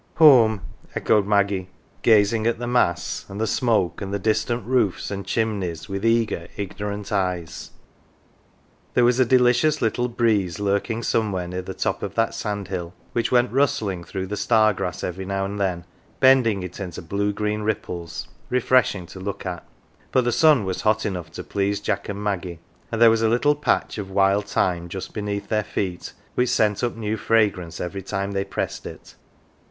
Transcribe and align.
"Home,"" 0.15 0.61
echoed 0.95 1.27
Maggie 1.27 1.69
gazing 2.01 2.47
at 2.47 2.57
the 2.57 2.65
masts, 2.65 3.23
and 3.29 3.39
the 3.39 3.45
smoke, 3.45 4.01
and 4.01 4.11
the 4.11 4.17
distant 4.17 4.65
roofs 4.65 5.11
and 5.11 5.23
chimneys 5.27 5.87
with 5.87 6.03
eager, 6.03 6.47
ignorant 6.57 7.11
eyes. 7.11 7.69
There 8.95 9.05
was 9.05 9.19
a 9.19 9.25
delicious 9.25 9.79
little 9.79 10.07
breeze 10.07 10.59
lurking 10.59 11.03
somewhere 11.03 11.47
near 11.47 11.61
the 11.61 11.75
top 11.75 12.01
of 12.01 12.15
that 12.15 12.33
sand 12.33 12.69
hill, 12.69 12.95
which 13.13 13.31
went 13.31 13.51
rustling 13.51 14.03
through 14.03 14.25
the 14.25 14.35
star 14.37 14.73
grass 14.73 15.03
every 15.03 15.23
now 15.23 15.45
and 15.45 15.59
then, 15.59 15.85
bending 16.19 16.63
it 16.63 16.79
into 16.79 17.03
blue 17.03 17.31
green 17.31 17.61
ripples, 17.61 18.27
refreshing 18.49 19.05
to 19.05 19.19
look 19.19 19.45
at; 19.45 19.63
but 20.11 20.23
the 20.23 20.31
sun 20.31 20.65
was 20.65 20.81
hot 20.81 21.05
enough 21.05 21.29
to 21.33 21.43
please 21.43 21.79
Jack 21.79 22.09
and 22.09 22.23
Maggie, 22.23 22.57
and 22.91 22.99
there 22.99 23.11
was 23.11 23.21
a 23.21 23.29
little 23.29 23.53
patch 23.53 23.99
of 23.99 24.09
wild 24.09 24.47
thyme 24.47 24.89
just 24.89 25.13
beneath 25.13 25.49
their 25.49 25.63
feet 25.63 26.13
which 26.33 26.49
sent 26.49 26.83
up 26.83 26.95
new 26.95 27.17
fragrance 27.17 27.79
every 27.79 28.01
time 28.01 28.31
they 28.31 28.43
pressed 28.43 28.81
206 28.81 28.85
LITTLE 28.87 28.97
PAUPERS 28.99 29.11
it. 29.13 29.15